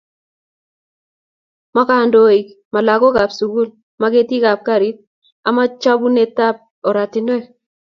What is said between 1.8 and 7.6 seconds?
kandoik, mo lagokab sukul, mo ketikab garit, amo chebunotei oratinwek